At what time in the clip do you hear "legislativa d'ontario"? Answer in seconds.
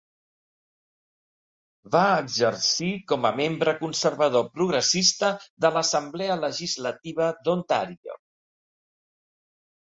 6.47-8.19